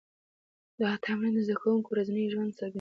[0.81, 2.69] دا تمرین د زده کوونکو ورځنی ژوند څرګندوي.